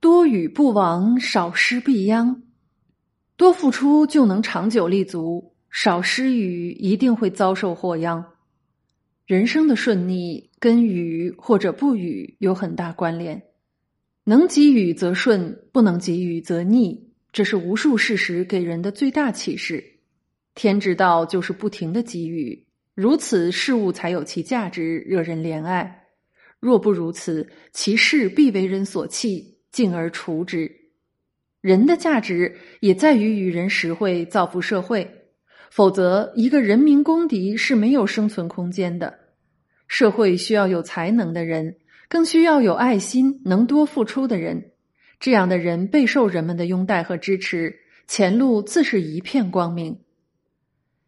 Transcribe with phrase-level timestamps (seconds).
[0.00, 2.42] 多与不亡，少失必殃。
[3.36, 8.24] 多付出就能长久立足，少施予一定会遭受祸殃。
[9.26, 13.42] 人生的顺逆跟予或者不予有很大关联。
[14.24, 19.84] 能给予则顺，不能给予则逆，这是无数事实给人的最大启示。
[20.54, 26.06] 天之道就是不停的给予，如此事物才有其价值，惹人怜爱。
[26.58, 30.70] 若不如此，其事必为人所弃，敬而除之。
[31.60, 35.08] 人的价值也在于与人实惠，造福社会。
[35.70, 39.18] 否则，一个人民公敌是没有生存空间的。
[39.86, 41.76] 社会需要有才能的人，
[42.08, 44.72] 更需要有爱心、能多付出的人。
[45.20, 47.76] 这样的人备受人们的拥戴和支持，
[48.06, 50.00] 前路自是一片光明。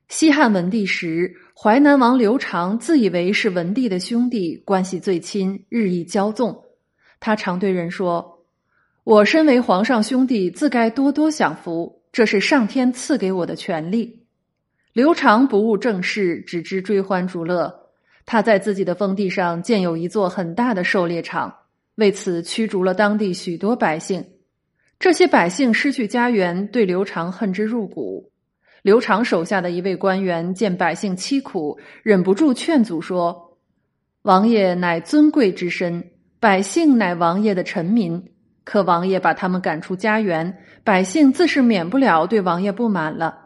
[0.08, 6.62] 西汉文帝时，淮南王刘长自以为是文帝的兄弟，关系最亲，日益骄纵。
[7.18, 8.31] 他常对人说
[9.04, 14.26] ：“我身为皇上兄弟，自该多多享福，这是上天赐给我的权利。”
[14.94, 17.90] 刘长不务正事，只知追欢逐乐。
[18.24, 21.52] 他在自己的封地上建有一座很大的狩猎场，
[21.96, 24.24] 为此驱逐了当地许多百姓。
[25.00, 28.30] 这些百姓失去家园，对刘长恨之入骨。
[28.82, 33.58] 刘长手下的一位官员见百姓凄苦，忍不住劝阻说
[34.22, 38.28] ：“王爷乃尊贵之身，百姓乃王爷的臣民。
[38.64, 43.38] 可王爷把他们赶出家园，百姓自是免不了对王爷不满了。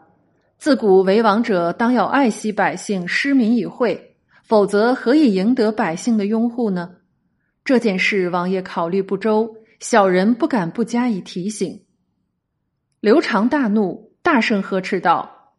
[0.57, 6.95] 自古为王者，当要爱惜百姓，施民以惠，否则何以赢得百姓的拥护呢？
[7.63, 11.83] 这件事，王爷考虑不周，小人不敢不加以提醒。”
[12.99, 14.07] 刘长大怒。
[14.23, 15.53] 大声呵斥道：“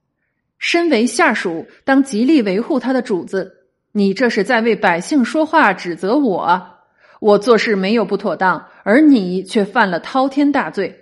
[0.59, 3.65] 身为下属，当极力维护他的主子。
[3.93, 6.78] 你这是在为百姓说话，指责我。
[7.21, 10.97] 我做事没有不妥当，而你却犯了滔天大罪。”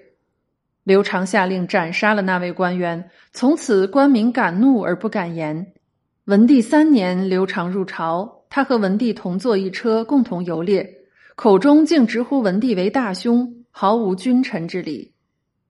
[0.85, 3.11] 刘长下令斩杀了那位官员。
[3.33, 5.73] 从此，官民敢怒而不敢言。
[6.27, 10.89] 文帝三年，刘长入朝，他和文帝同坐一车，共同游猎，
[11.35, 15.13] 口中竟直呼文帝为大兄，毫无君臣之礼。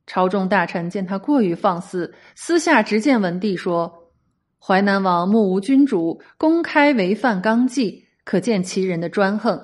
[0.07, 4.13] 朝中大臣见他过于放肆，私下直谏文帝说
[4.61, 9.61] ：“淮南王目无君主，公开违反纲纪，可见其人的专横。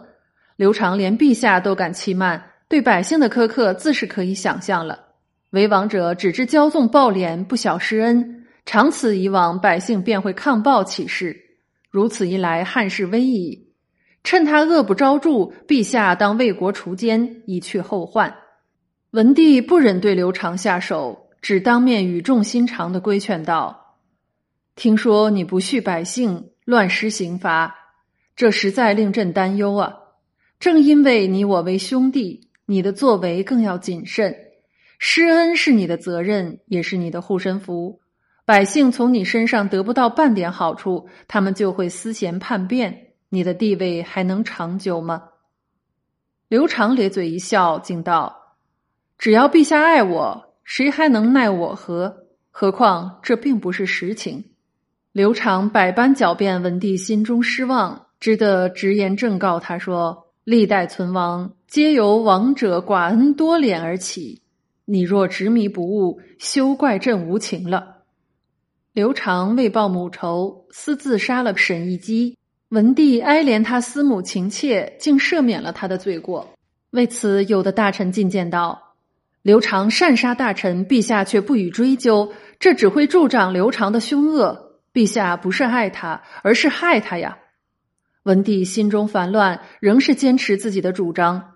[0.62, 4.96] 刘长连陛下都敢欺慢，对百姓的苛刻自是可以想象了。
[5.50, 11.36] 为王者只知骄纵暴敛，不晓施恩，长此以往，百姓便会抗暴起事。
[11.90, 13.72] 如此一来，汉室危矣。
[14.22, 15.30] 趁他恶不昭著，
[15.66, 18.32] 陛下当为国除奸，以去后患。”
[19.10, 23.96] 文帝不忍对刘长下手，只当面语重心长的规劝道
[24.76, 27.74] ：“听说你不恤百姓，乱施刑罚，
[28.36, 29.98] 这实在令朕担忧啊！
[30.62, 34.32] 正因为你我为兄弟，你的作为更要谨慎。
[34.96, 38.00] 施恩是你的责任，也是你的护身符。
[38.44, 45.24] 百姓从你身上得不到半点好处，他们就会思贤叛变，你的地位还能长久吗？”
[46.46, 48.54] 刘长咧嘴一笑，竟道。
[49.18, 52.18] 只要陛下爱我，谁还能奈我何？
[52.52, 54.52] 何况这并不是实情。
[55.10, 64.42] 刘长百般狡辩，文帝心中失望，只得直言正告他说：“历代存亡，皆由王者寡恩多敛而起。
[64.84, 67.98] 你若执迷不悟，休怪朕无情了。”
[68.92, 72.36] 刘长为报母仇，私自杀了沈亦基。
[72.70, 76.50] 文帝哀怜他思母情切，竟赦免了他的罪过。
[76.90, 78.96] 为此，有的大臣进谏道。
[79.42, 84.80] 刘长擅杀大臣，陛下却不予追究，这只会助长刘长的凶恶。
[84.92, 87.38] 陛下不是爱他，而是害他呀！
[88.24, 91.54] 文帝心中烦乱，仍是坚持自己的主张。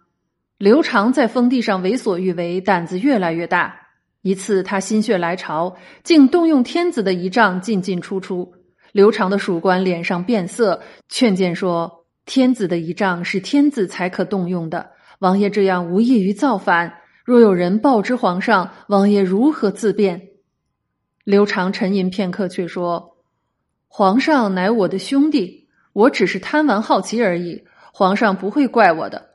[0.59, 3.77] 刘长在封地上为所欲为，胆子越来越大。
[4.23, 8.53] 一次，他心血来潮，竟动用天子的仪仗进进出出。
[8.91, 14.91] 刘长的属官脸上变色，劝谏说：“天子的仪仗是天子才可动用的，
[15.21, 20.29] 王爷这样无异于造反。”若有人报知皇上，王爷如何自辩？
[21.25, 23.17] 刘长沉吟片刻，却说
[23.89, 25.66] ：“皇上乃我的兄弟，
[25.97, 29.31] 我只是贪玩好奇而已，皇上不会怪我的。”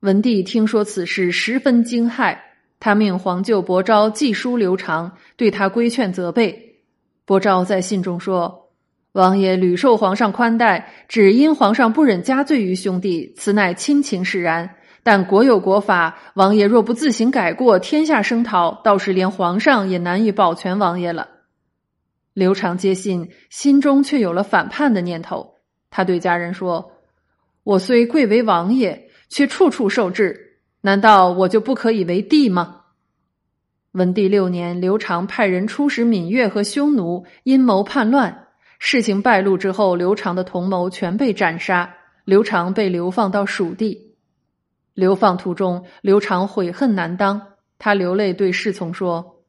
[0.00, 2.38] 文帝听说此事，十分惊骇，
[2.80, 6.80] 他命皇舅伯昭寄书刘长，对他规劝责备。
[7.26, 8.70] 伯昭在信中说
[9.12, 21.28] ：“王爷屡受皇上宽待，只因皇上不忍加罪于兄弟，此乃亲情使然。”但国有国法，王爷若不自行改过，天下声讨，到时连皇上也难以保全王爷了。
[22.32, 25.53] 刘长接信，心中却有了反叛的念头。
[25.96, 26.90] 他对家人说
[27.62, 30.58] ：“我虽贵为王爷，却处处受制。
[30.80, 32.80] 难道我就不可以为帝吗？
[33.92, 38.48] 文帝六年，刘长派人出使闽越和匈奴，阴谋叛乱。
[38.80, 41.94] 事情败露之后，刘长的同谋全被斩杀，
[42.24, 44.16] 刘长被流放到蜀地。
[44.94, 47.40] 流放途中，刘长悔恨难当，
[47.78, 49.44] 他流泪对侍从说：“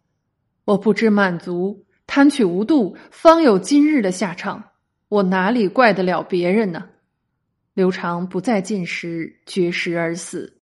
[0.66, 4.64] 我不知满足，贪取无度，方有今日的下场。
[5.08, 6.90] 我哪里怪得了别人呢？”
[7.76, 10.55] 刘长不再进食，绝食而死。